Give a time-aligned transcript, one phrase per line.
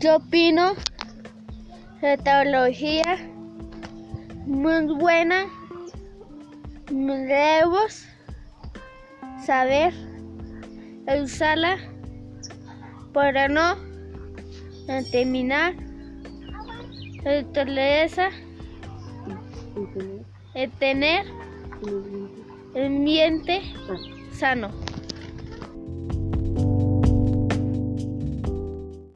[0.00, 0.72] Yo opino
[2.00, 3.18] la tecnología
[4.46, 5.44] muy buena.
[6.88, 8.06] Debemos
[9.44, 9.92] saber
[11.22, 11.76] usarla
[13.12, 13.76] para no
[15.12, 15.74] terminar
[17.22, 18.30] la naturaleza
[20.54, 21.26] y tener
[22.74, 23.60] el ambiente
[24.32, 24.70] sano.